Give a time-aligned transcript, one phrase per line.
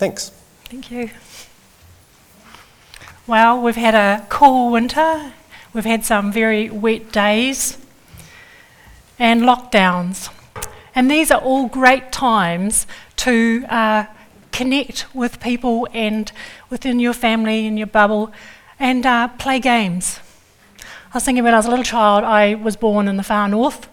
[0.00, 0.30] Thanks.
[0.64, 1.10] Thank you.
[3.26, 5.34] Well, we've had a cool winter,
[5.74, 7.76] we've had some very wet days,
[9.18, 10.32] and lockdowns.
[10.94, 12.86] And these are all great times
[13.16, 14.06] to uh,
[14.52, 16.32] connect with people and
[16.70, 18.32] within your family and your bubble
[18.78, 20.18] and uh, play games.
[20.78, 23.50] I was thinking when I was a little child, I was born in the far
[23.50, 23.86] north,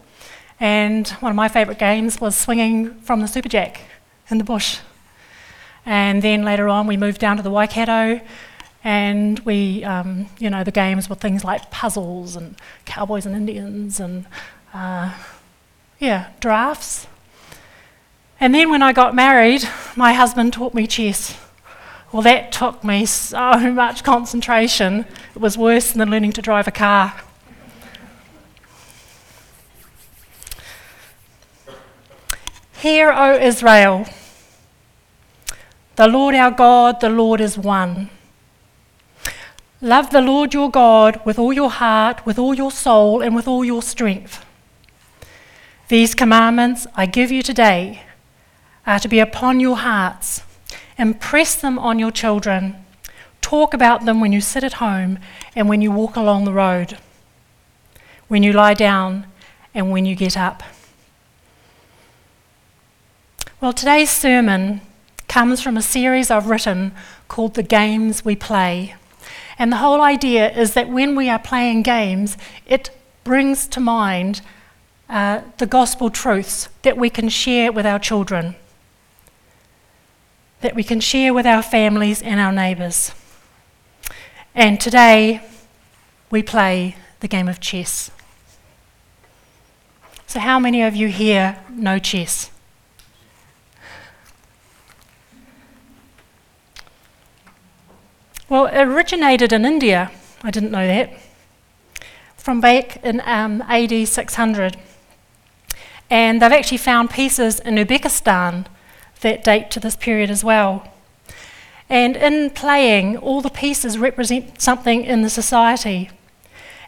[0.58, 3.76] and one of my favourite games was swinging from the supplejack
[4.30, 4.78] in the bush.
[5.88, 8.20] And then later on, we moved down to the Waikato,
[8.84, 13.98] and we, um, you know, the games were things like puzzles and cowboys and Indians
[13.98, 14.26] and,
[14.74, 15.14] uh,
[15.98, 17.06] yeah, drafts.
[18.38, 19.66] And then when I got married,
[19.96, 21.38] my husband taught me chess.
[22.12, 25.06] Well, that took me so much concentration.
[25.34, 27.18] It was worse than learning to drive a car.
[32.74, 34.06] Hear, O Israel,
[35.98, 38.08] the Lord our God, the Lord is one.
[39.80, 43.48] Love the Lord your God with all your heart, with all your soul, and with
[43.48, 44.46] all your strength.
[45.88, 48.02] These commandments I give you today
[48.86, 50.42] are to be upon your hearts.
[50.96, 52.76] Impress them on your children.
[53.40, 55.18] Talk about them when you sit at home
[55.56, 56.96] and when you walk along the road,
[58.28, 59.26] when you lie down
[59.74, 60.62] and when you get up.
[63.60, 64.82] Well, today's sermon
[65.28, 66.92] comes from a series I've written
[67.28, 68.94] called The Games We Play.
[69.58, 72.90] And the whole idea is that when we are playing games, it
[73.24, 74.40] brings to mind
[75.08, 78.56] uh, the gospel truths that we can share with our children,
[80.60, 83.12] that we can share with our families and our neighbours.
[84.54, 85.42] And today,
[86.30, 88.10] we play the game of chess.
[90.26, 92.50] So, how many of you here know chess?
[98.48, 100.10] Well, it originated in India.
[100.42, 101.10] I didn't know that.
[102.36, 104.76] From back in um, AD 600.
[106.08, 108.64] And they've actually found pieces in Uzbekistan
[109.20, 110.90] that date to this period as well.
[111.90, 116.10] And in playing, all the pieces represent something in the society.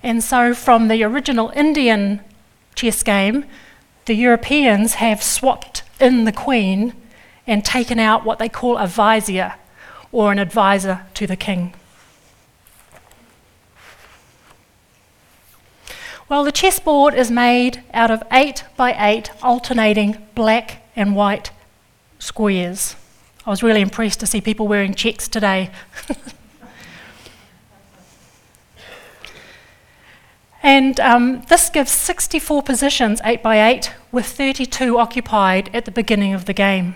[0.02, 2.20] And so, from the original Indian
[2.74, 3.44] chess game,
[4.06, 6.94] the Europeans have swapped in the queen
[7.46, 9.56] and taken out what they call a vizier,
[10.12, 11.74] or an advisor to the king.
[16.30, 21.50] Well, the chessboard is made out of 8 by 8 alternating black and white
[22.20, 22.94] squares.
[23.44, 25.72] I was really impressed to see people wearing checks today.
[30.62, 36.32] and um, this gives 64 positions, 8 by 8, with 32 occupied at the beginning
[36.32, 36.94] of the game.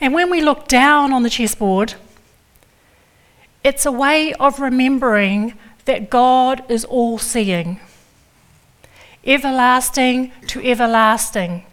[0.00, 1.94] And when we look down on the chessboard,
[3.64, 5.54] it's a way of remembering
[5.86, 7.80] that God is all seeing,
[9.24, 11.64] everlasting to everlasting,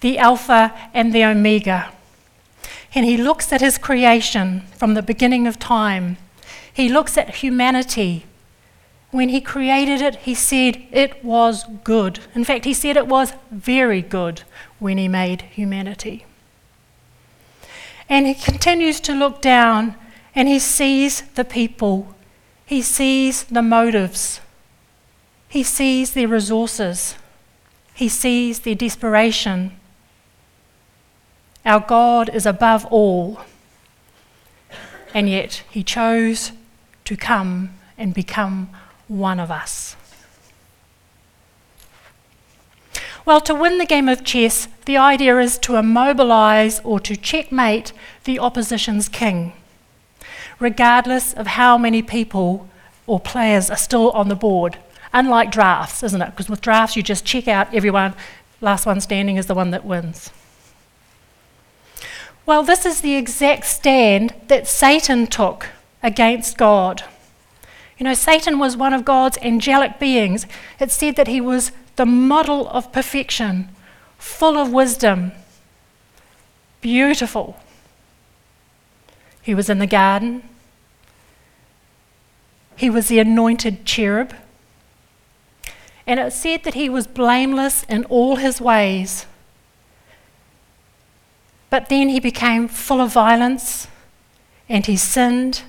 [0.00, 1.92] the Alpha and the Omega.
[2.94, 6.16] And he looks at his creation from the beginning of time.
[6.72, 8.24] He looks at humanity.
[9.10, 12.20] When he created it, he said it was good.
[12.34, 14.42] In fact, he said it was very good
[14.78, 16.24] when he made humanity.
[18.10, 19.94] And he continues to look down
[20.34, 22.14] and he sees the people,
[22.66, 24.40] he sees the motives,
[25.48, 27.14] he sees their resources,
[27.94, 29.76] he sees their desperation.
[31.64, 33.40] Our God is above all,
[35.14, 36.52] and yet he chose
[37.04, 38.70] to come and become
[39.06, 39.94] one of us.
[43.30, 47.92] Well, to win the game of chess, the idea is to immobilize or to checkmate
[48.24, 49.52] the opposition's king,
[50.58, 52.68] regardless of how many people
[53.06, 54.78] or players are still on the board.
[55.12, 56.30] Unlike drafts, isn't it?
[56.32, 58.14] Because with drafts, you just check out everyone,
[58.60, 60.32] last one standing is the one that wins.
[62.46, 65.68] Well, this is the exact stand that Satan took
[66.02, 67.04] against God.
[67.96, 70.48] You know, Satan was one of God's angelic beings.
[70.80, 73.68] It said that he was the model of perfection,
[74.16, 75.32] full of wisdom,
[76.80, 77.60] beautiful.
[79.42, 80.42] He was in the garden.
[82.74, 84.32] He was the anointed cherub.
[86.06, 89.26] And it said that he was blameless in all his ways.
[91.68, 93.88] But then he became full of violence
[94.70, 95.64] and he sinned,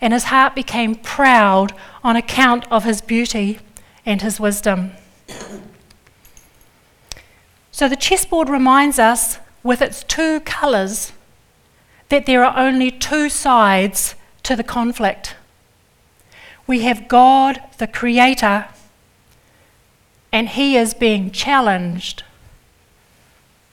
[0.00, 3.58] and his heart became proud on account of his beauty
[4.06, 4.92] and his wisdom.
[7.76, 11.12] So the chessboard reminds us with its two colours
[12.08, 14.14] that there are only two sides
[14.44, 15.36] to the conflict.
[16.66, 18.68] We have God, the Creator,
[20.32, 22.22] and He is being challenged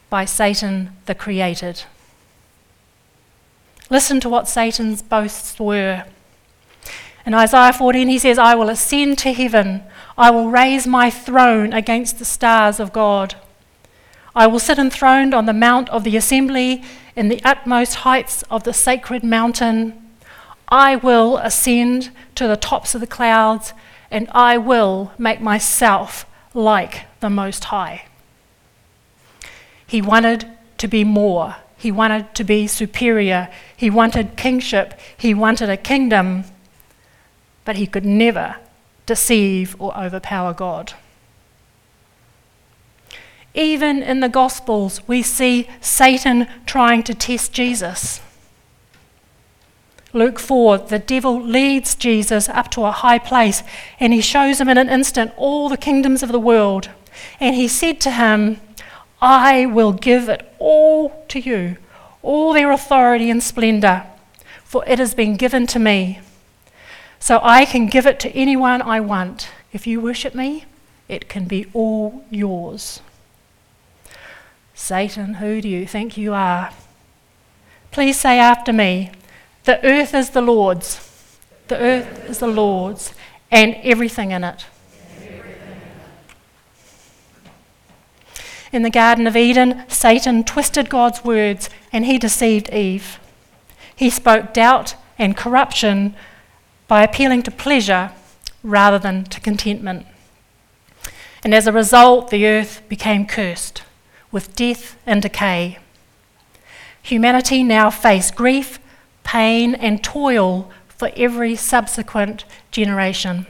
[0.09, 1.83] by Satan, the created.
[3.89, 6.03] Listen to what Satan's boasts were.
[7.25, 9.81] In Isaiah 14, he says, I will ascend to heaven.
[10.17, 13.35] I will raise my throne against the stars of God.
[14.35, 16.83] I will sit enthroned on the mount of the assembly
[17.15, 20.01] in the utmost heights of the sacred mountain.
[20.67, 23.73] I will ascend to the tops of the clouds,
[24.09, 28.05] and I will make myself like the Most High.
[29.85, 31.57] He wanted to be more.
[31.77, 33.49] He wanted to be superior.
[33.77, 34.99] He wanted kingship.
[35.15, 36.45] He wanted a kingdom.
[37.65, 38.55] But he could never
[39.05, 40.93] deceive or overpower God.
[43.53, 48.21] Even in the Gospels, we see Satan trying to test Jesus.
[50.11, 53.63] Luke 4, the devil leads Jesus up to a high place
[53.99, 56.89] and he shows him in an instant all the kingdoms of the world.
[57.39, 58.59] And he said to him,
[59.21, 61.77] I will give it all to you,
[62.21, 64.05] all their authority and splendor,
[64.63, 66.19] for it has been given to me.
[67.19, 69.49] So I can give it to anyone I want.
[69.71, 70.65] If you worship me,
[71.07, 72.99] it can be all yours.
[74.73, 76.71] Satan, who do you think you are?
[77.91, 79.11] Please say after me
[79.65, 80.99] The earth is the Lord's.
[81.67, 83.13] The earth is the Lord's
[83.51, 84.65] and everything in it.
[88.71, 93.19] In the Garden of Eden, Satan twisted God's words and he deceived Eve.
[93.95, 96.15] He spoke doubt and corruption
[96.87, 98.11] by appealing to pleasure
[98.63, 100.07] rather than to contentment.
[101.43, 103.83] And as a result, the earth became cursed
[104.33, 105.77] with death and decay.
[107.03, 108.79] Humanity now face grief,
[109.23, 113.45] pain, and toil for every subsequent generation.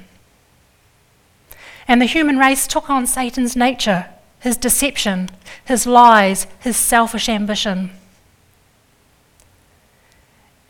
[1.88, 4.07] And the human race took on Satan's nature,
[4.39, 5.30] his deception,
[5.65, 7.91] his lies, his selfish ambition.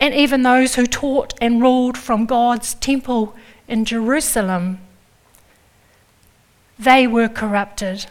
[0.00, 3.34] And even those who taught and ruled from God's temple
[3.66, 4.78] in Jerusalem,
[6.78, 8.06] they were corrupted.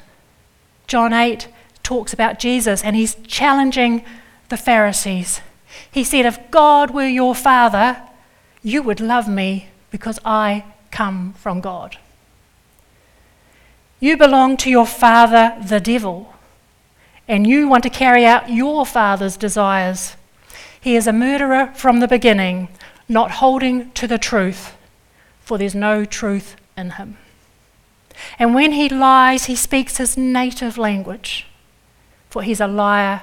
[0.88, 1.48] John 8
[1.84, 4.04] talks about Jesus and he's challenging
[4.50, 5.42] the Pharisees.
[5.92, 8.02] He said, If God were your father,
[8.64, 11.98] you would love me because I come from God.
[14.00, 16.34] You belong to your father, the devil,
[17.28, 20.16] and you want to carry out your father's desires.
[20.80, 22.70] He is a murderer from the beginning,
[23.08, 24.76] not holding to the truth,
[25.42, 27.18] for there's no truth in him.
[28.38, 31.48] And when he lies, he speaks his native language
[32.34, 33.22] for he's a liar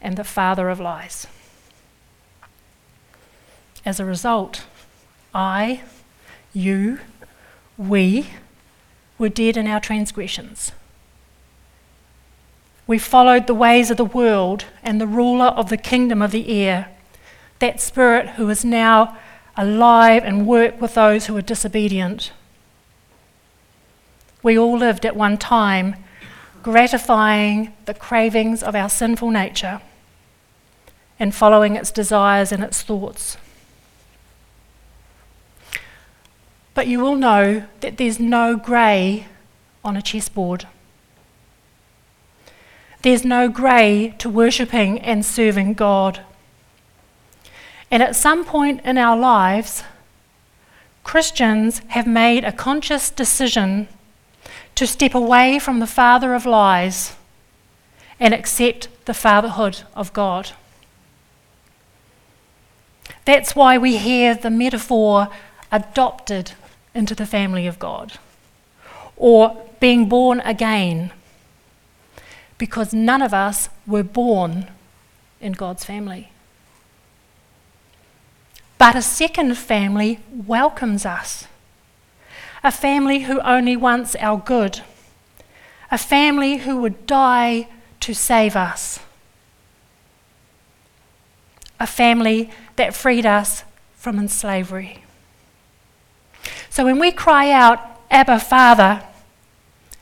[0.00, 1.28] and the father of lies.
[3.86, 4.64] As a result,
[5.32, 5.82] I,
[6.52, 6.98] you,
[7.78, 8.30] we
[9.16, 10.72] were dead in our transgressions.
[12.88, 16.48] We followed the ways of the world and the ruler of the kingdom of the
[16.48, 16.88] air,
[17.60, 19.16] that spirit who is now
[19.56, 22.32] alive and work with those who are disobedient.
[24.42, 25.94] We all lived at one time
[26.62, 29.80] gratifying the cravings of our sinful nature
[31.18, 33.36] and following its desires and its thoughts.
[36.74, 39.26] But you will know that there's no grey
[39.84, 40.66] on a chessboard.
[43.02, 46.20] There's no grey to worshipping and serving God.
[47.90, 49.82] And at some point in our lives,
[51.04, 53.88] Christians have made a conscious decision
[54.74, 57.14] to step away from the father of lies
[58.18, 60.52] and accept the fatherhood of God.
[63.24, 65.28] That's why we hear the metaphor
[65.70, 66.52] adopted
[66.94, 68.14] into the family of God
[69.16, 71.12] or being born again,
[72.58, 74.68] because none of us were born
[75.40, 76.30] in God's family.
[78.78, 81.46] But a second family welcomes us
[82.64, 84.82] a family who only wants our good,
[85.90, 87.68] a family who would die
[88.00, 89.00] to save us,
[91.80, 93.64] a family that freed us
[93.96, 95.02] from slavery.
[96.70, 99.02] So when we cry out, Abba, Father,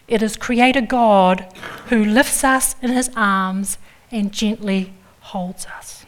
[0.06, 1.46] it is Creator God
[1.88, 3.78] who lifts us in his arms
[4.10, 6.04] and gently holds us.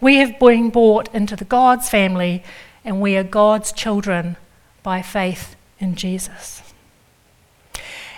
[0.00, 2.42] We have been brought into the God's family
[2.84, 4.36] and we are God's children
[4.86, 6.62] by faith in Jesus.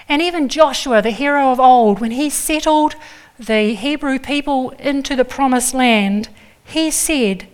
[0.06, 2.94] And even Joshua, the hero of old, when he settled
[3.38, 6.28] the Hebrew people into the promised land,
[6.62, 7.48] he said,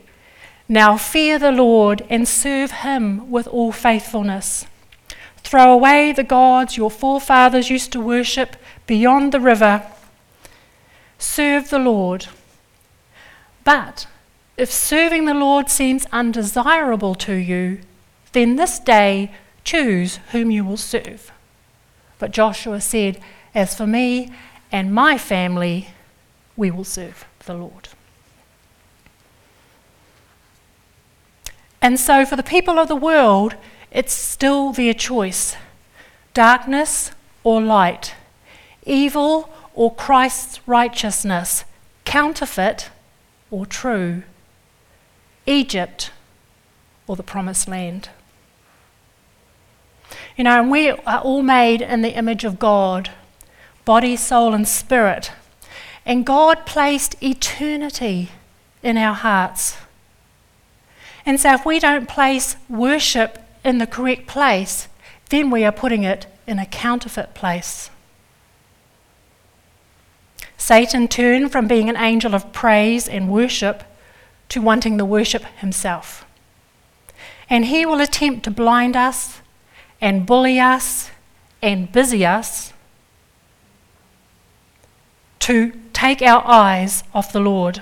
[0.69, 4.67] Now fear the Lord and serve him with all faithfulness.
[5.37, 8.57] Throw away the gods your forefathers used to worship
[8.89, 9.85] beyond the river.
[11.19, 12.27] Serve the Lord.
[13.63, 14.09] But
[14.57, 17.79] if serving the Lord seems undesirable to you,
[18.35, 19.33] then this day
[19.65, 21.33] choose whom you will serve.
[22.19, 23.21] But Joshua said,
[23.55, 24.31] As for me
[24.71, 25.89] and my family,
[26.57, 27.89] we will serve the Lord.
[31.81, 33.55] And so, for the people of the world,
[33.91, 35.57] it's still their choice
[36.33, 37.13] darkness
[37.45, 38.15] or light,
[38.85, 41.65] evil or Christ's righteousness,
[42.05, 42.91] counterfeit
[43.51, 44.25] or true,
[45.47, 46.11] Egypt
[47.07, 48.09] or the promised land.
[50.37, 53.11] You know, and we are all made in the image of God
[53.85, 55.31] body, soul, and spirit.
[56.07, 58.31] And God placed eternity
[58.83, 59.77] in our hearts.
[61.27, 64.89] And so, if we don't place worship in the correct place,
[65.29, 67.91] then we are putting it in a counterfeit place.
[70.57, 73.83] Satan turned from being an angel of praise and worship
[74.49, 76.25] to wanting the worship himself.
[77.51, 79.41] And he will attempt to blind us
[80.05, 81.11] and bully us
[81.63, 82.75] and busy us
[85.39, 87.81] to take our eyes off the Lord.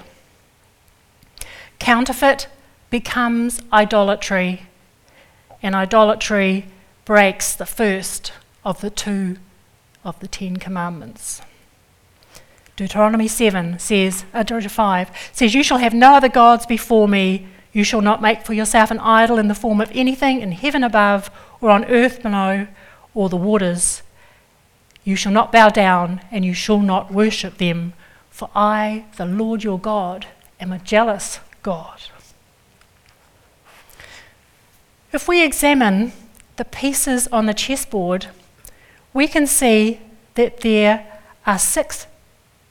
[1.80, 2.46] Counterfeit
[2.90, 4.62] becomes idolatry,
[5.64, 6.66] and idolatry
[7.04, 8.32] breaks the first
[8.64, 9.38] of the two
[10.04, 11.42] of the Ten Commandments.
[12.76, 17.48] Deuteronomy 7 says, uh, Deuteronomy 5 says, You shall have no other gods before me.
[17.72, 20.84] You shall not make for yourself an idol in the form of anything in heaven
[20.84, 22.66] above, or on earth below,
[23.14, 24.02] or the waters.
[25.04, 27.94] You shall not bow down, and you shall not worship them,
[28.30, 30.26] for I, the Lord your God,
[30.60, 32.02] am a jealous God.
[35.12, 36.12] If we examine
[36.56, 38.28] the pieces on the chessboard,
[39.12, 40.00] we can see
[40.34, 41.06] that there
[41.46, 42.06] are six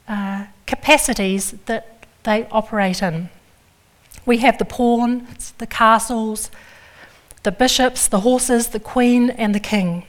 [0.08, 3.30] uh, capacities that they operate in.
[4.26, 6.52] We have the pawns, the castles,
[7.44, 10.04] the bishops, the horses, the queen, and the king.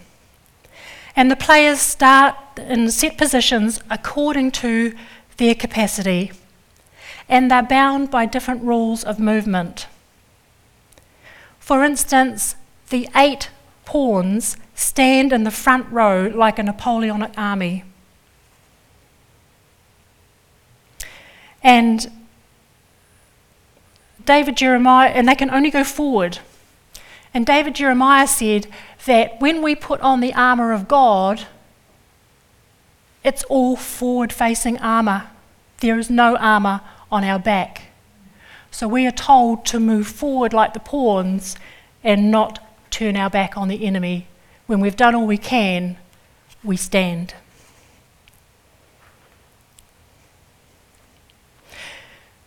[1.16, 4.95] And the players start in set positions according to
[5.38, 6.33] their capacity,
[7.28, 9.87] and they're bound by different rules of movement.
[11.59, 12.57] For instance,
[12.90, 13.50] the eight
[13.85, 17.85] pawns stand in the front row like a Napoleonic army.
[21.62, 22.11] And
[24.25, 26.38] David Jeremiah, and they can only go forward.
[27.35, 28.67] And David Jeremiah said
[29.07, 31.47] that when we put on the armour of God,
[33.25, 35.29] it's all forward facing armour.
[35.79, 37.83] There is no armour on our back.
[38.71, 41.57] So we are told to move forward like the pawns
[42.02, 42.59] and not
[42.91, 44.26] turn our back on the enemy.
[44.67, 45.97] When we've done all we can,
[46.64, 47.35] we stand.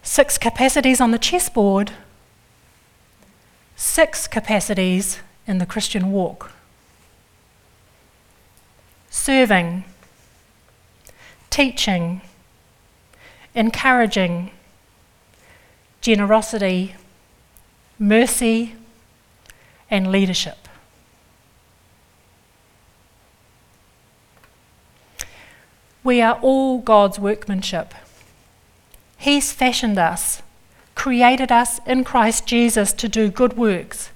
[0.05, 1.91] Six capacities on the chessboard,
[3.75, 6.51] six capacities in the Christian walk.
[9.09, 9.83] Serving,
[11.49, 12.21] teaching,
[13.55, 14.51] encouraging,
[16.01, 16.95] generosity,
[17.97, 18.75] mercy,
[19.89, 20.67] and leadership.
[26.03, 27.95] We are all God's workmanship.
[29.25, 30.43] He's fashioned us,
[30.93, 34.11] created us in Christ Jesus to do good works,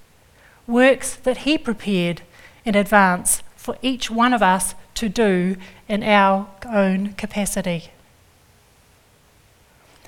[0.67, 2.21] works that He prepared
[2.63, 5.55] in advance for each one of us to do
[5.87, 7.89] in our own capacity.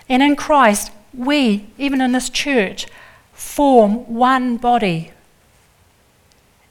[0.08, 2.86] And in Christ, we, even in this church,
[3.34, 5.14] form one body.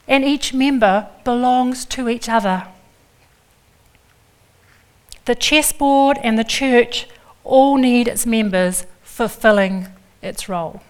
[0.07, 2.67] And each member belongs to each other.
[5.25, 7.09] The chessboard and the church
[7.43, 9.87] all need its members fulfilling
[10.21, 10.81] its role.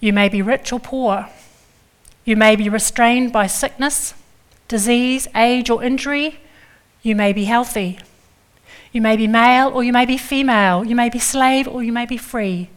[0.00, 1.28] You may be rich or poor.
[2.24, 4.14] You may be restrained by sickness,
[4.68, 6.40] disease, age, or injury.
[7.02, 7.98] You may be healthy.
[8.92, 10.84] You may be male or you may be female.
[10.84, 12.68] You may be slave or you may be free.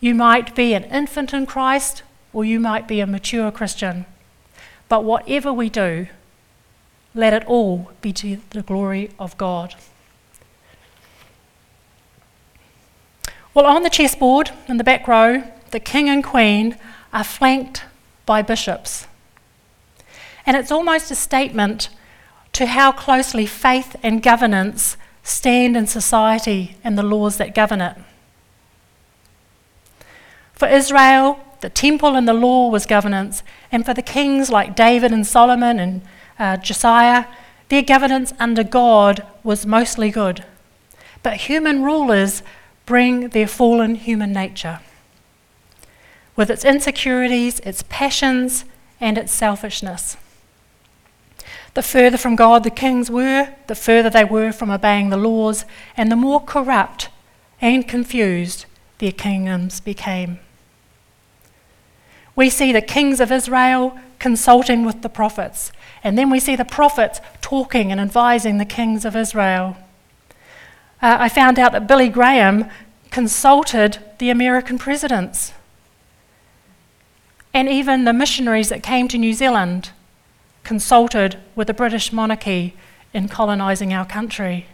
[0.00, 4.06] You might be an infant in Christ or you might be a mature Christian.
[4.88, 6.08] But whatever we do,
[7.14, 9.74] let it all be to the glory of God.
[13.54, 16.78] Well, on the chessboard in the back row, the king and queen
[17.12, 17.84] are flanked
[18.24, 19.06] by bishops.
[20.46, 21.90] And it's almost a statement
[22.54, 27.96] to how closely faith and governance stand in society and the laws that govern it.
[30.54, 35.12] For Israel, the temple and the law was governance, and for the kings like David
[35.12, 36.02] and Solomon and
[36.42, 37.26] uh, Josiah,
[37.68, 40.44] their governance under God was mostly good.
[41.22, 42.42] But human rulers
[42.84, 44.80] bring their fallen human nature,
[46.34, 48.64] with its insecurities, its passions,
[49.00, 50.16] and its selfishness.
[51.74, 55.64] The further from God the kings were, the further they were from obeying the laws,
[55.96, 57.08] and the more corrupt
[57.60, 58.66] and confused
[58.98, 60.40] their kingdoms became.
[62.34, 65.70] We see the kings of Israel consulting with the prophets,
[66.04, 69.76] and then we see the prophets talking and advising the kings of Israel.
[71.00, 72.68] Uh, I found out that Billy Graham
[73.10, 75.52] consulted the American presidents
[77.54, 79.90] and even the missionaries that came to New Zealand
[80.64, 82.74] consulted with the British monarchy
[83.12, 84.66] in colonising our country.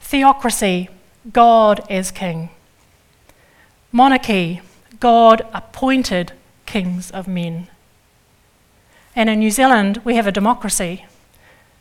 [0.00, 0.88] Theocracy,
[1.32, 2.50] God as king.
[3.92, 4.60] Monarchy,
[5.00, 6.32] God appointed
[6.66, 7.68] kings of men.
[9.14, 11.06] And in New Zealand, we have a democracy.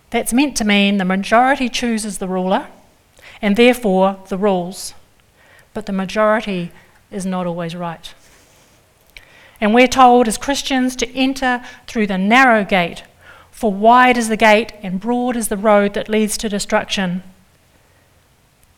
[0.10, 2.68] That's meant to mean the majority chooses the ruler
[3.42, 4.94] and therefore the rules.
[5.74, 6.72] But the majority
[7.10, 8.14] is not always right.
[9.62, 13.04] And we're told as Christians to enter through the narrow gate,
[13.52, 17.24] for wide is the gate and broad is the road that leads to destruction.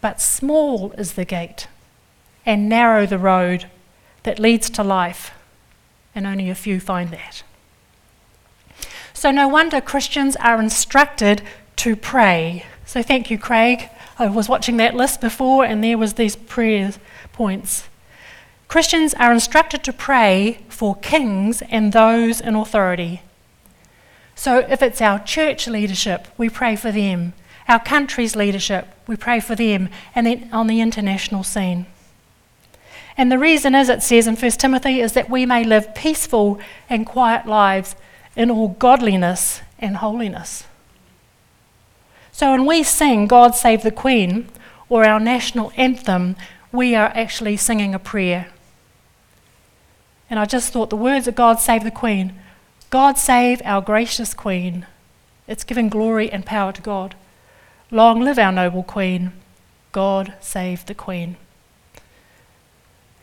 [0.02, 1.68] But small is the gate
[2.46, 3.70] and narrow the road
[4.24, 5.32] that leads to life,
[6.14, 7.44] and only a few find that.
[9.24, 11.44] So, no wonder Christians are instructed
[11.78, 12.66] to pray.
[12.86, 13.90] So, thank you, Craig.
[14.20, 16.92] I was watching that list before, and there was these prayer
[17.32, 17.88] points.
[18.68, 23.22] Christians are instructed to pray for kings and those in authority.
[24.36, 27.32] So if it's our church leadership, we pray for them.
[27.70, 29.88] Our country's leadership, we pray for them.
[30.14, 31.86] And then on the international scene.
[33.16, 36.60] And the reason is, it says in 1 Timothy, is that we may live peaceful
[36.90, 37.96] and quiet lives
[38.36, 40.66] in all godliness and holiness.
[42.32, 44.48] So when we sing God Save the Queen
[44.90, 46.36] or our national anthem,
[46.72, 48.48] we are actually singing a prayer.
[50.30, 52.34] And I just thought the words of God Save the Queen
[52.94, 54.86] God save our gracious Queen.
[55.48, 57.16] It's giving glory and power to God.
[57.90, 59.32] Long live our noble Queen.
[59.92, 61.38] God save the Queen.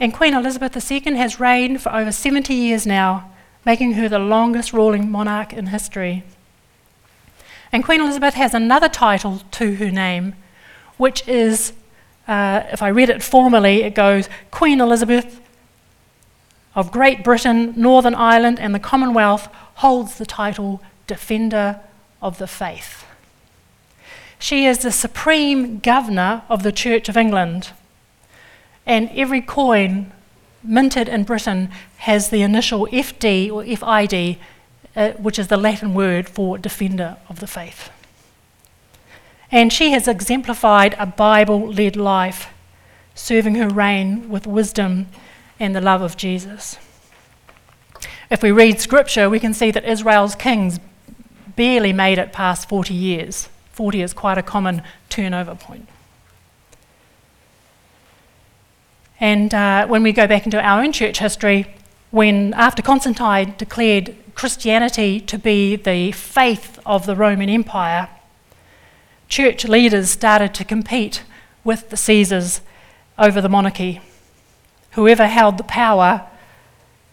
[0.01, 3.31] And Queen Elizabeth II has reigned for over 70 years now,
[3.65, 6.25] making her the longest ruling monarch in history.
[7.73, 10.35] And Queen Elizabeth has another title to her name,
[10.97, 11.73] which is,
[12.27, 15.41] uh, if I read it formally, it goes Queen Elizabeth
[16.75, 21.81] of Great Britain, Northern Ireland, and the Commonwealth holds the title Defender
[22.23, 23.05] of the Faith.
[24.39, 27.71] She is the supreme governor of the Church of England,
[28.87, 30.13] and every coin
[30.63, 34.39] minted in Britain has the initial FD or FID,
[34.97, 37.91] uh, which is the Latin word for Defender of the Faith.
[39.51, 42.53] And she has exemplified a Bible led life,
[43.15, 45.07] serving her reign with wisdom
[45.59, 46.77] and the love of Jesus.
[48.31, 50.79] If we read scripture, we can see that Israel's kings
[51.57, 53.49] barely made it past 40 years.
[53.73, 55.89] 40 is quite a common turnover point.
[59.21, 61.67] And uh, when we go back into our own church history,
[62.11, 68.09] when after Constantine declared Christianity to be the faith of the Roman Empire,
[69.29, 71.23] church leaders started to compete
[71.63, 72.63] with the Caesars
[73.19, 74.01] over the monarchy.
[74.93, 76.27] Whoever held the power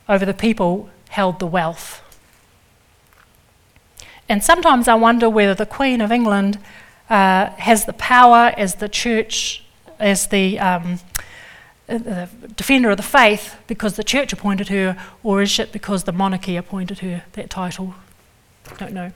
[0.08, 2.02] over the people held the wealth.
[4.30, 6.60] And sometimes I wonder whether the Queen of England
[7.10, 9.63] uh, has the power as the church,
[10.00, 11.00] as the, um,
[11.88, 16.12] the defender of the faith because the church appointed her, or is it because the
[16.12, 17.95] monarchy appointed her that title?
[18.78, 19.12] Don't know.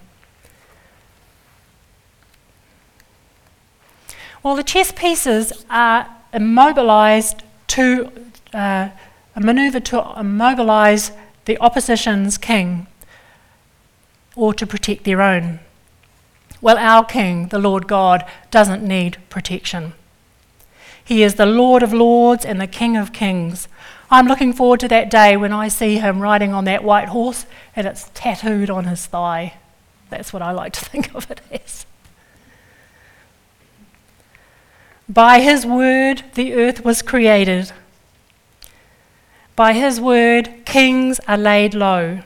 [4.41, 8.11] Well, the chess pieces are immobilized to
[8.53, 8.89] uh,
[9.35, 11.11] a manoeuvre to immobilize
[11.45, 12.87] the opposition's king
[14.35, 15.59] or to protect their own.
[16.61, 19.93] Well, our king, the Lord God, doesn't need protection.
[21.03, 23.67] He is the Lord of lords and the King of kings.
[24.09, 27.45] I'm looking forward to that day when I see him riding on that white horse
[27.75, 29.53] and it's tattooed on his thigh.
[30.09, 31.85] That's what I like to think of it as.
[35.07, 37.71] By his word, the earth was created
[39.55, 42.21] by his word, kings are laid low.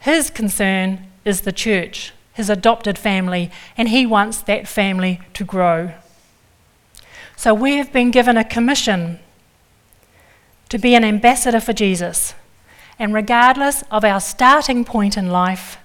[0.00, 5.92] His concern is the church, his adopted family, and he wants that family to grow.
[7.36, 9.18] So we have been given a commission
[10.68, 12.34] to be an ambassador for Jesus.
[12.98, 15.78] And regardless of our starting point in life,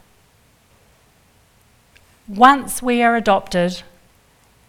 [2.27, 3.81] once we are adopted,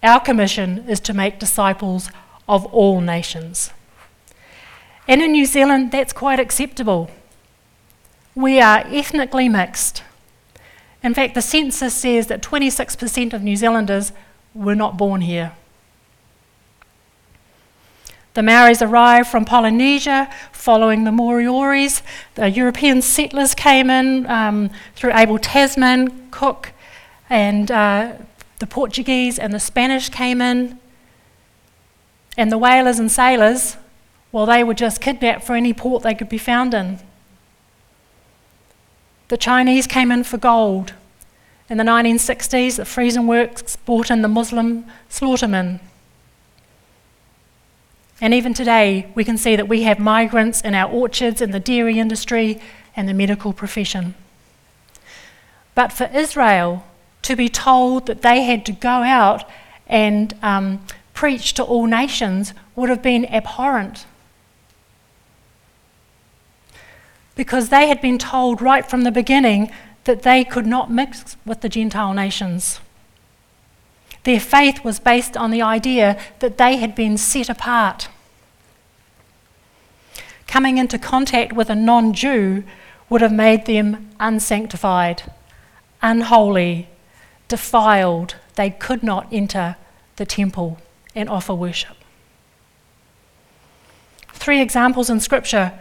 [0.02, 2.10] our commission is to make disciples
[2.48, 3.70] of all nations.
[5.06, 7.10] And in New Zealand, that's quite acceptable.
[8.34, 10.02] We are ethnically mixed.
[11.02, 14.12] In fact, the census says that 26% of New Zealanders
[14.54, 15.52] were not born here.
[18.34, 22.02] The Maoris arrived from Polynesia following the Moriori's.
[22.36, 26.72] The European settlers came in um, through Abel Tasman, Cook,
[27.28, 28.12] and uh,
[28.60, 30.78] the Portuguese and the Spanish came in.
[32.36, 33.76] And the whalers and sailors,
[34.30, 37.00] well, they were just kidnapped for any port they could be found in.
[39.26, 40.92] The Chinese came in for gold.
[41.68, 45.80] In the 1960s, the freezing works brought in the Muslim slaughtermen.
[48.20, 51.60] And even today, we can see that we have migrants in our orchards, in the
[51.60, 52.60] dairy industry,
[52.94, 54.14] and the medical profession.
[55.74, 56.84] But for Israel
[57.22, 59.44] to be told that they had to go out
[59.86, 64.06] and um, preach to all nations would have been abhorrent.
[67.36, 69.70] Because they had been told right from the beginning
[70.04, 72.80] that they could not mix with the Gentile nations.
[74.24, 78.08] Their faith was based on the idea that they had been set apart.
[80.46, 82.64] Coming into contact with a non Jew
[83.08, 85.22] would have made them unsanctified,
[86.02, 86.88] unholy,
[87.48, 88.36] defiled.
[88.56, 89.76] They could not enter
[90.16, 90.78] the temple
[91.14, 91.96] and offer worship.
[94.32, 95.78] Three examples in Scripture.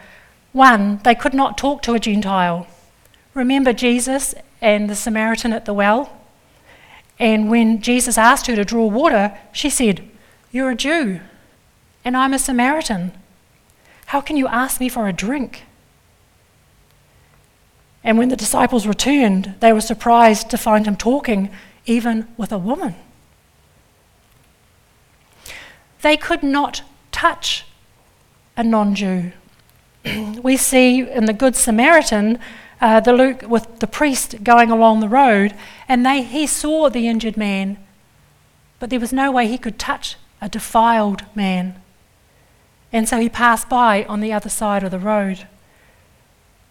[0.52, 2.66] One, they could not talk to a Gentile.
[3.34, 6.19] Remember Jesus and the Samaritan at the well?
[7.20, 10.08] And when Jesus asked her to draw water, she said,
[10.50, 11.20] You're a Jew,
[12.02, 13.12] and I'm a Samaritan.
[14.06, 15.64] How can you ask me for a drink?
[18.02, 21.50] And when the disciples returned, they were surprised to find him talking
[21.84, 22.94] even with a woman.
[26.00, 27.66] They could not touch
[28.56, 29.32] a non Jew.
[30.42, 32.38] we see in the Good Samaritan
[32.80, 35.54] uh, the Luke with the priest going along the road,
[35.88, 37.78] and they, he saw the injured man,
[38.78, 41.80] but there was no way he could touch a defiled man.
[42.92, 45.46] And so he passed by on the other side of the road.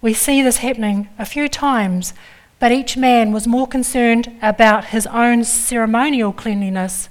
[0.02, 2.14] We see this happening a few times,
[2.58, 7.10] but each man was more concerned about his own ceremonial cleanliness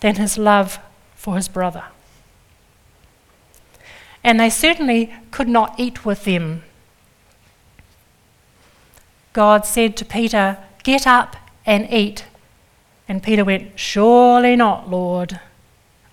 [0.00, 0.78] than his love
[1.14, 1.84] for his brother.
[4.22, 6.62] And they certainly could not eat with them
[9.32, 12.24] God said to Peter, Get up and eat.
[13.08, 15.40] And Peter went, Surely not, Lord.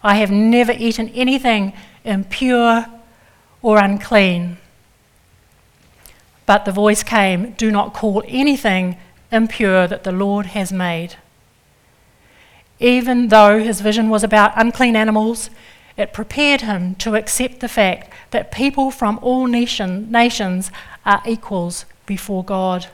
[0.04, 2.86] I have never eaten anything impure
[3.62, 4.58] or unclean.
[6.46, 8.98] But the voice came, Do not call anything
[9.32, 11.16] impure that the Lord has made.
[12.80, 15.50] Even though his vision was about unclean animals,
[15.98, 20.72] it prepared him to accept the fact that people from all nation, nations
[21.04, 22.88] are equals before God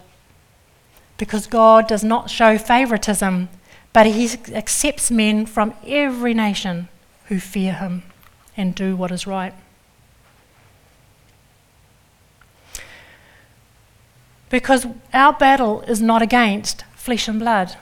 [1.23, 3.47] because God does not show favoritism,
[3.93, 6.89] but He accepts men from every nation
[7.27, 8.03] who fear Him
[8.57, 9.53] and do what is right.
[14.49, 17.77] Because our battle is not against flesh and blood.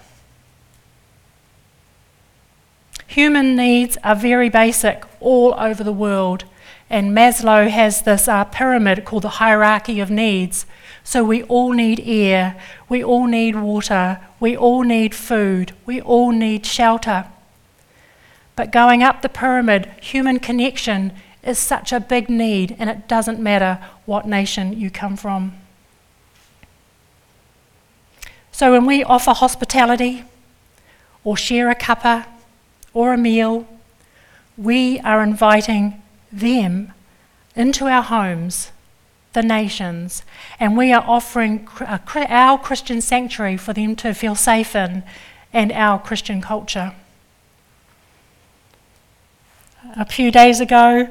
[3.08, 6.43] Human needs are very basic all over the world,
[6.91, 10.67] and Maslow has this uh, pyramid called the hierarchy of needs,
[11.04, 16.32] so we all need air, we all need water, we all need food, we all
[16.32, 17.26] need shelter.
[18.56, 23.40] But going up the pyramid, human connection is such a big need, and it doesn't
[23.40, 25.54] matter what nation you come from.
[28.52, 30.24] So when we offer hospitality,
[31.24, 32.28] or share a cuppa,
[32.94, 33.68] or a meal,
[34.58, 36.94] we are inviting them
[37.56, 38.72] into our homes
[39.34, 40.24] the nations,
[40.60, 41.67] and we are offering
[42.15, 45.04] our Christian sanctuary for them to feel safe in
[45.54, 46.94] and our Christian culture.
[49.96, 51.10] A few days ago,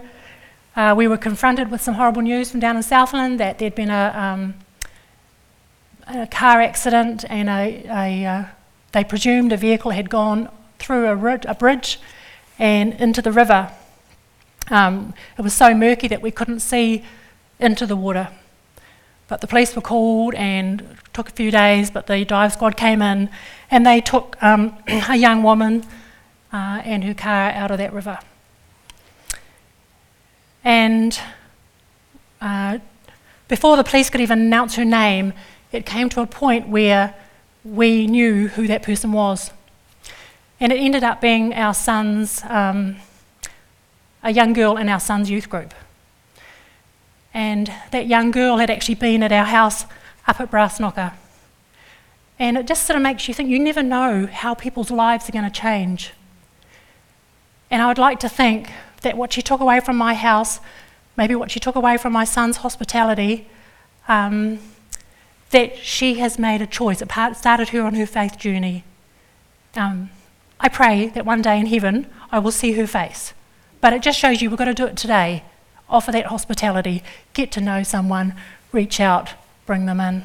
[0.77, 3.91] uh, we were confronted with some horrible news from down in Southland that there'd been
[3.91, 4.55] a, um,
[6.07, 8.45] a car accident and a, a uh,
[8.93, 12.01] they presumed a vehicle had gone through a, a bridge
[12.59, 13.71] and into the river.
[14.71, 17.05] Um, it was so murky that we couldn't see
[17.61, 18.29] into the water.
[19.29, 22.77] But the police were called and took took a few days, but the dive squad
[22.77, 23.29] came in
[23.71, 25.85] and they took um, a young woman
[26.53, 28.19] uh, and her car out of that river.
[30.65, 31.19] And
[32.41, 32.79] uh,
[33.49, 35.33] before the police could even announce her name,
[35.73, 37.15] it came to a point where
[37.65, 39.51] we knew who that person was.
[40.59, 42.97] And it ended up being our son's, um,
[44.23, 45.75] a young girl in our son's youth group.
[47.33, 49.85] And that young girl had actually been at our house
[50.27, 51.13] up at Brassknocker.
[52.39, 55.33] And it just sort of makes you think you never know how people's lives are
[55.33, 56.13] going to change.
[57.71, 58.71] And I would like to think
[59.03, 60.61] that what she took away from my house,
[61.17, 63.47] maybe what she took away from my son's hospitality,
[64.09, 64.59] um,
[65.51, 67.03] that she has made a choice.
[67.03, 68.85] It started her on her faith journey.
[69.77, 70.11] Um,
[70.59, 73.35] I pray that one day in heaven I will see her face.
[73.81, 75.45] But it just shows you we've got to do it today.
[75.91, 78.35] Offer that hospitality, get to know someone,
[78.73, 79.35] reach out,
[79.67, 80.25] bring them in.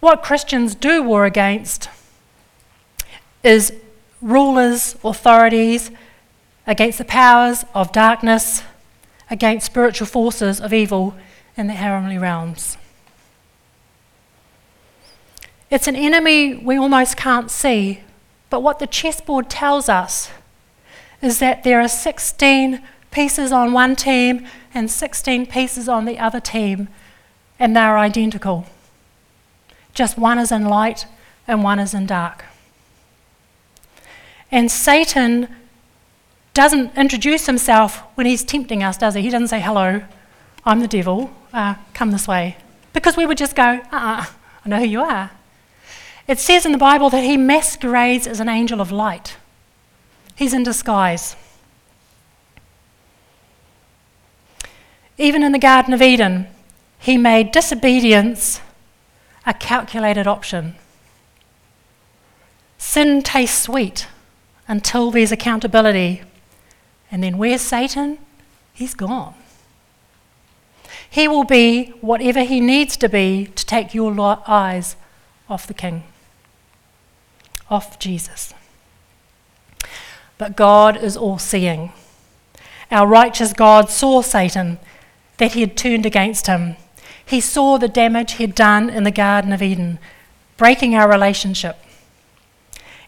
[0.00, 1.88] What Christians do war against
[3.42, 3.72] is
[4.20, 5.90] rulers, authorities,
[6.66, 8.62] against the powers of darkness,
[9.30, 11.14] against spiritual forces of evil
[11.56, 12.76] in the heavenly realms.
[15.70, 18.00] It's an enemy we almost can't see,
[18.50, 20.30] but what the chessboard tells us
[21.22, 26.40] is that there are 16 pieces on one team and 16 pieces on the other
[26.40, 26.88] team,
[27.58, 28.66] and they're identical.
[29.94, 31.06] Just one is in light
[31.46, 32.44] and one is in dark.
[34.50, 35.48] And Satan
[36.52, 39.22] doesn't introduce himself when he's tempting us, does he?
[39.22, 40.02] He doesn't say, Hello,
[40.64, 42.56] I'm the devil, uh, come this way.
[42.92, 44.24] Because we would just go, Uh uh
[44.64, 45.30] I know who you are.
[46.26, 49.36] It says in the Bible that he masquerades as an angel of light,
[50.34, 51.36] he's in disguise.
[55.16, 56.48] Even in the Garden of Eden,
[56.98, 58.60] he made disobedience
[59.46, 60.74] a calculated option.
[62.78, 64.06] Sin tastes sweet
[64.66, 66.22] until there's accountability.
[67.10, 68.18] And then where's Satan?
[68.72, 69.34] He's gone.
[71.08, 74.96] He will be whatever he needs to be to take your eyes
[75.48, 76.02] off the King,
[77.70, 78.52] off Jesus.
[80.38, 81.92] But God is all seeing.
[82.90, 84.78] Our righteous God saw Satan,
[85.38, 86.76] that he had turned against him.
[87.24, 89.98] He saw the damage he had done in the Garden of Eden,
[90.56, 91.78] breaking our relationship.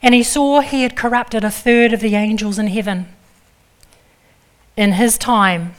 [0.03, 3.09] And he saw he had corrupted a third of the angels in heaven.
[4.77, 5.75] In his time,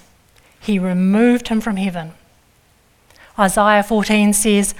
[0.59, 2.13] he removed him from heaven.
[3.39, 4.73] Isaiah 14 says,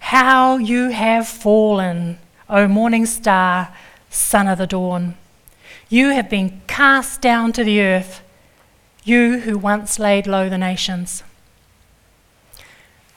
[0.00, 2.18] How you have fallen,
[2.50, 3.74] O morning star,
[4.10, 5.14] son of the dawn.
[5.88, 8.22] You have been cast down to the earth,
[9.04, 11.22] you who once laid low the nations.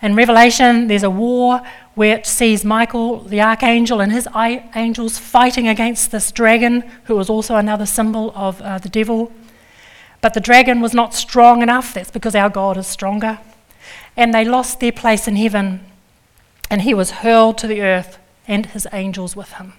[0.01, 1.61] In Revelation, there's a war
[1.95, 7.29] where it sees Michael, the archangel, and his angels fighting against this dragon, who was
[7.29, 9.31] also another symbol of uh, the devil.
[10.19, 11.93] But the dragon was not strong enough.
[11.93, 13.39] That's because our God is stronger.
[14.17, 15.85] And they lost their place in heaven.
[16.69, 19.73] And he was hurled to the earth, and his angels with him.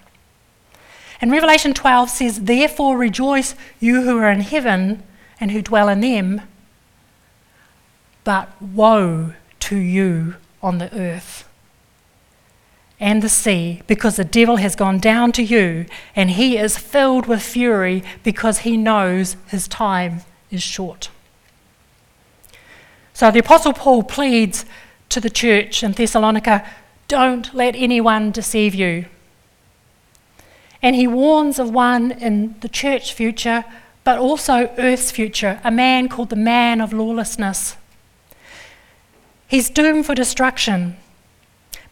[1.21, 5.03] And Revelation 12 says, Therefore rejoice, you who are in heaven
[5.39, 6.41] and who dwell in them.
[8.23, 11.47] But woe to you on the earth
[12.99, 17.25] and the sea, because the devil has gone down to you, and he is filled
[17.25, 21.09] with fury because he knows his time is short.
[23.13, 24.65] So the Apostle Paul pleads
[25.09, 26.67] to the church in Thessalonica
[27.07, 29.05] don't let anyone deceive you.
[30.81, 33.65] And he warns of one in the church future,
[34.03, 37.75] but also earth's future, a man called the man of lawlessness.
[39.47, 40.97] He's doomed for destruction.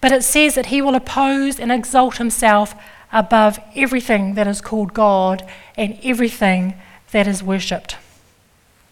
[0.02, 2.76] But it says that he will oppose and exalt himself
[3.12, 5.47] above everything that is called God
[5.78, 6.73] and everything
[7.12, 7.95] that is worshipped.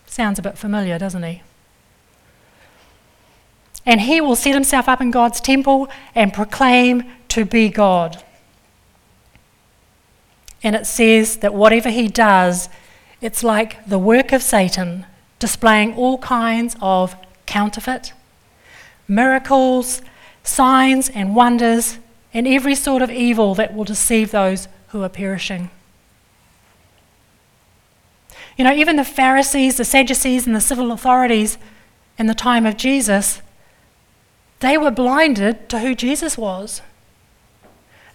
[0.05, 1.41] Sounds a bit familiar, doesn't he?
[3.85, 8.23] And he will set himself up in God's temple and proclaim to be God.
[10.63, 12.69] And it says that whatever he does,
[13.21, 15.05] it's like the work of Satan,
[15.39, 17.15] displaying all kinds of
[17.45, 18.13] counterfeit
[19.07, 20.01] miracles,
[20.41, 21.99] signs, and wonders,
[22.33, 25.69] and every sort of evil that will deceive those who are perishing.
[28.57, 31.57] You know, even the Pharisees, the Sadducees, and the civil authorities
[32.17, 33.41] in the time of Jesus,
[34.61, 36.81] they were blinded to who Jesus was.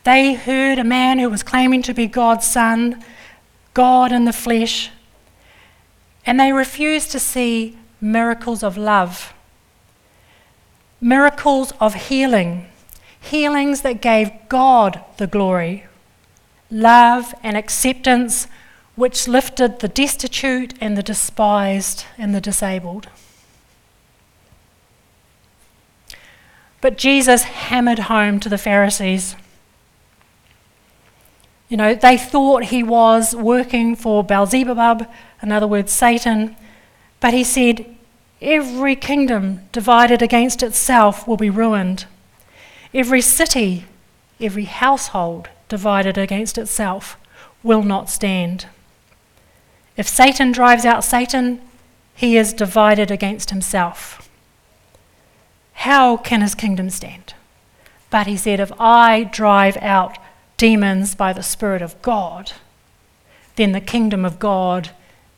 [0.05, 3.05] They heard a man who was claiming to be God's son,
[3.75, 4.91] God in the flesh,
[6.25, 9.35] and they refused to see miracles of love,
[11.01, 12.67] miracles of healing,
[13.21, 15.87] healings that gave God the glory,
[16.71, 18.47] love and acceptance
[18.95, 23.09] which lifted the destitute and the despised and the disabled.
[26.81, 29.37] But Jesus hammered home to the Pharisees.
[31.69, 35.09] You know, they thought he was working for Beelzebub,
[35.43, 36.57] in other words, Satan,
[37.21, 37.87] but he said,
[38.41, 42.05] Every kingdom divided against itself will be ruined.
[42.93, 43.87] Every city,
[44.41, 47.17] every household divided against itself
[47.63, 48.67] will not stand.
[49.97, 51.61] If Satan drives out Satan,
[52.15, 54.26] he is divided against himself.
[55.77, 57.35] How can his kingdom stand?
[58.11, 60.19] But he said, If I drive out
[60.57, 62.53] demons by the Spirit of God,
[63.57, 64.91] then the kingdom of God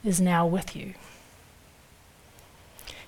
[0.05, 0.94] is now with you.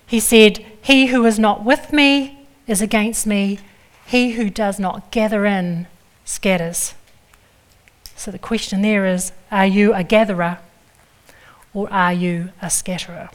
[0.05, 3.59] He said, He who is not with me is against me.
[4.05, 5.87] He who does not gather in
[6.25, 6.95] scatters.
[8.15, 10.59] So the question there is Are you a gatherer
[11.73, 13.29] or are you a scatterer?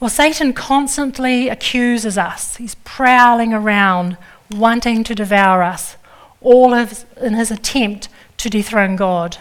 [0.00, 2.56] Well, Satan constantly accuses us.
[2.56, 4.16] He's prowling around,
[4.50, 5.96] wanting to devour us,
[6.40, 8.08] all of, in his attempt
[8.38, 9.36] to dethrone God.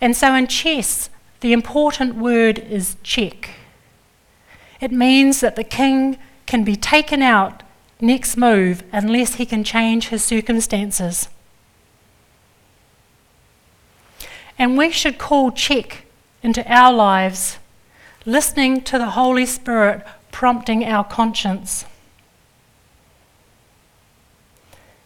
[0.00, 1.08] And so in chess,
[1.38, 3.50] the important word is check.
[4.80, 7.62] It means that the king can be taken out
[8.00, 11.28] next move unless he can change his circumstances.
[14.58, 16.04] And we should call check
[16.42, 17.58] into our lives,
[18.26, 21.84] listening to the Holy Spirit prompting our conscience.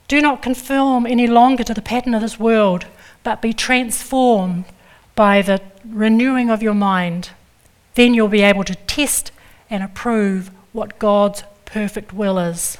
[0.06, 2.86] Do not conform any longer to the pattern of this world,
[3.22, 4.64] but be transformed
[5.14, 7.30] by the renewing of your mind.
[7.94, 9.32] Then you'll be able to test
[9.68, 12.78] and approve what God's perfect will is.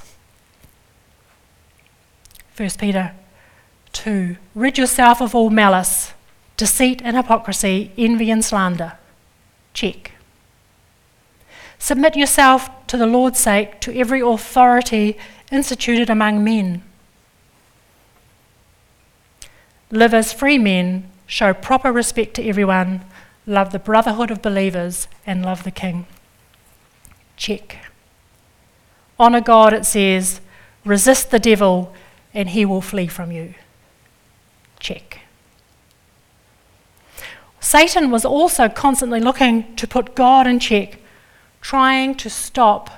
[2.57, 3.13] 1 Peter
[3.93, 6.13] 2 Rid yourself of all malice
[6.57, 8.95] deceit and hypocrisy, envy and slander.
[9.73, 10.18] Check.
[11.79, 15.17] Submit yourself to the Lord's sake to every authority
[15.51, 16.83] instituted among men.
[19.91, 23.05] Live as free men, show proper respect to everyone,
[23.47, 26.07] love the brotherhood of believers, and love the king.
[27.37, 27.79] Check.
[29.19, 30.41] Honour God, it says,
[30.85, 31.95] resist the devil,
[32.35, 33.55] and he will flee from you.
[34.79, 35.21] Check.
[37.61, 40.99] Satan was also constantly looking to put God in check,
[41.69, 42.89] trying to stop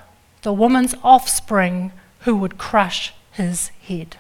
[0.42, 4.16] the woman's offspring who would crush his head.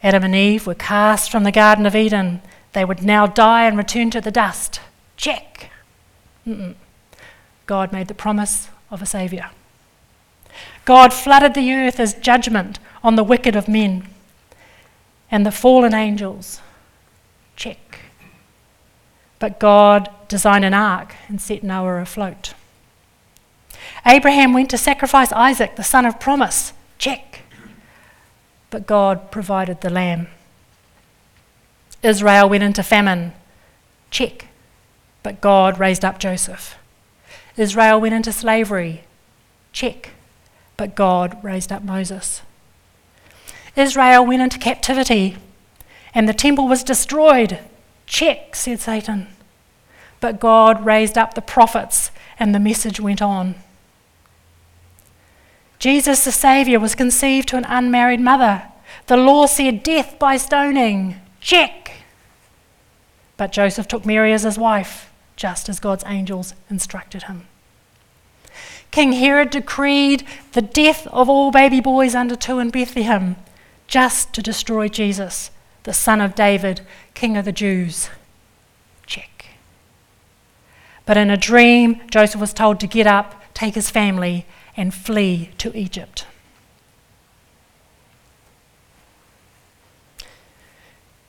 [0.00, 2.40] Adam and Eve were cast from the Garden of Eden.
[2.72, 4.80] They would now die and return to the dust.
[5.16, 5.72] Check.
[6.46, 6.76] Mm-mm.
[7.66, 9.50] God made the promise of a Saviour.
[10.84, 14.06] God flooded the earth as judgment on the wicked of men
[15.32, 16.60] and the fallen angels
[17.56, 17.85] Check.
[19.38, 22.54] But God designed an ark and set Noah afloat.
[24.04, 26.72] Abraham went to sacrifice Isaac, the son of promise.
[26.98, 27.42] Check.
[28.70, 30.28] But God provided the lamb.
[32.02, 33.32] Israel went into famine.
[34.10, 34.48] Check.
[35.22, 36.76] But God raised up Joseph.
[37.56, 39.02] Israel went into slavery.
[39.72, 40.10] Check.
[40.76, 42.42] But God raised up Moses.
[43.74, 45.36] Israel went into captivity
[46.14, 47.58] and the temple was destroyed.
[48.06, 49.28] Check, said Satan.
[50.20, 53.56] But God raised up the prophets, and the message went on.
[55.78, 58.62] Jesus, the Saviour, was conceived to an unmarried mother.
[59.08, 61.16] The law said death by stoning.
[61.40, 61.92] Check.
[63.36, 67.46] But Joseph took Mary as his wife, just as God's angels instructed him.
[68.90, 73.36] King Herod decreed the death of all baby boys under two in Bethlehem,
[73.86, 75.50] just to destroy Jesus
[75.86, 76.80] the son of David,
[77.14, 78.10] king of the Jews.
[79.06, 79.46] Check.
[81.06, 85.50] But in a dream, Joseph was told to get up, take his family, and flee
[85.58, 86.26] to Egypt.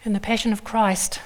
[0.03, 1.19] In The Passion of Christ,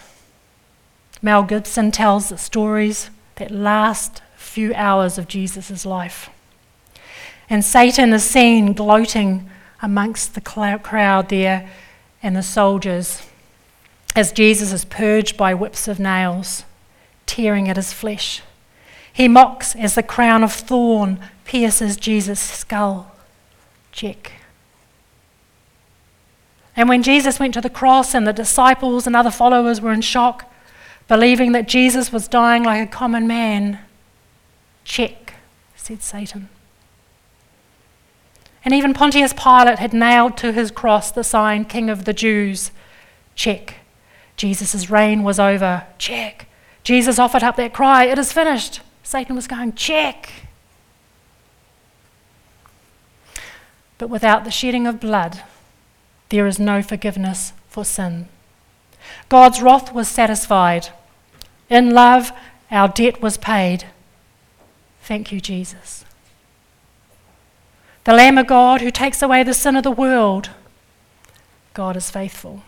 [1.21, 6.29] Mel Gibson tells the stories that last few hours of Jesus' life.
[7.49, 9.49] And Satan is seen gloating
[9.81, 11.69] amongst the crowd there
[12.23, 13.23] and the soldiers
[14.15, 16.63] as Jesus is purged by whips of nails,
[17.25, 18.41] tearing at his flesh.
[19.13, 23.15] He mocks as the crown of thorn pierces Jesus' skull.
[23.91, 24.33] Check.
[26.75, 30.01] And when Jesus went to the cross and the disciples and other followers were in
[30.01, 30.51] shock,
[31.07, 33.79] believing that Jesus was dying like a common man.
[34.85, 35.33] Check,
[35.75, 36.47] said Satan.
[38.63, 42.71] And even Pontius Pilate had nailed to his cross the sign, King of the Jews.
[43.35, 43.75] Check.
[44.37, 45.85] Jesus' reign was over.
[45.97, 46.47] Check.
[46.83, 48.81] Jesus offered up that cry, It is finished.
[49.03, 50.31] Satan was going, Check.
[53.97, 55.43] But without the shedding of blood,
[56.29, 58.27] there is no forgiveness for sin.
[59.29, 60.89] God's wrath was satisfied.
[61.69, 62.31] In love,
[62.71, 63.85] our debt was paid.
[65.01, 66.05] Thank you, Jesus.
[68.03, 70.49] The Lamb of God who takes away the sin of the world.
[71.73, 72.63] God is faithful.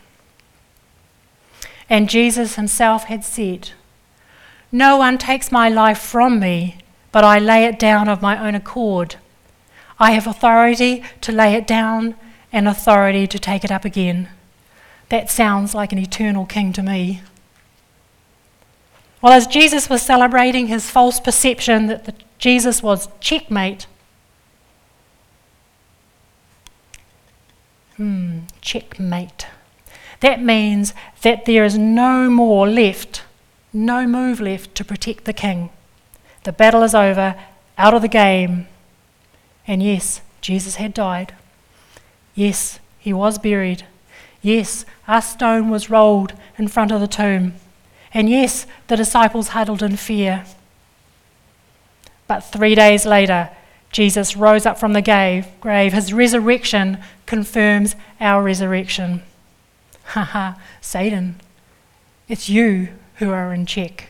[1.90, 3.72] And Jesus himself had said,
[4.72, 6.78] No one takes my life from me,
[7.12, 9.16] but I lay it down of my own accord.
[10.00, 12.16] I have authority to lay it down
[12.52, 14.30] and authority to take it up again.
[15.10, 17.22] That sounds like an eternal king to me.
[19.22, 23.88] Well, as Jesus was celebrating his false perception that the, Jesus was checkmate,
[28.04, 29.48] hmm, checkmate.
[30.20, 33.24] That means that there is no more left,
[33.72, 35.70] no move left to protect the king.
[36.44, 37.36] The battle is over,
[37.78, 38.68] out of the game.
[39.66, 41.34] And yes, Jesus had died.
[42.36, 43.86] Yes, he was buried.
[44.42, 47.54] Yes, a stone was rolled in front of the tomb.
[48.14, 50.44] And yes, the disciples huddled in fear.
[52.28, 53.50] But three days later,
[53.94, 55.02] Jesus rose up from the
[55.62, 55.94] grave.
[55.94, 59.24] His resurrection confirms our resurrection.
[60.08, 61.40] Haha, Satan,
[62.28, 64.10] it's you who are in check.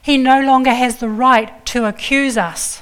[0.00, 2.80] He no longer has the right to accuse us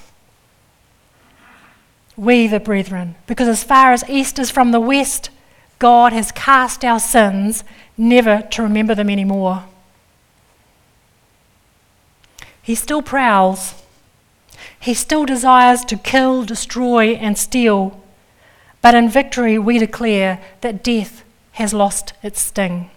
[2.18, 5.30] we, the brethren, because as far as east is from the west,
[5.78, 7.62] God has cast our sins,
[7.96, 9.64] never to remember them anymore.
[12.60, 13.74] He still prowls.
[14.80, 18.02] He still desires to kill, destroy, and steal.
[18.80, 22.90] But in victory, we declare that death has lost its sting.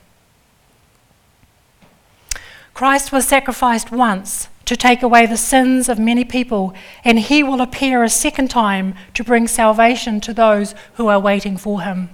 [2.73, 6.73] Christ was sacrificed once to take away the sins of many people,
[7.03, 11.57] and he will appear a second time to bring salvation to those who are waiting
[11.57, 12.09] for him.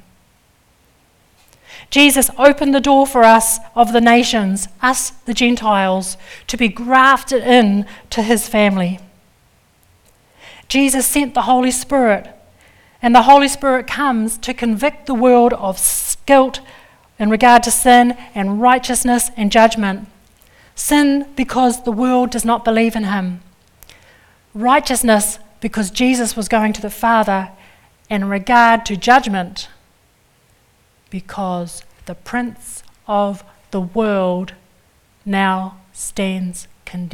[1.90, 7.44] Jesus opened the door for us of the nations, us the Gentiles, to be grafted
[7.44, 9.00] in to his family.
[10.68, 12.28] Jesus sent the Holy Spirit,
[13.02, 16.60] and the Holy Spirit comes to convict the world of guilt
[17.20, 20.08] in regard to sin and righteousness and judgment.
[20.76, 23.42] Sin because the world does not believe in him.
[24.54, 27.52] Righteousness because Jesus was going to the Father.
[28.10, 29.68] In regard to judgment
[31.10, 34.54] because the Prince of the world
[35.26, 37.14] now stands condemned.